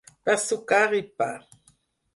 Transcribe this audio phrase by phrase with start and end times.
[0.29, 1.31] Per sucar-hi pa.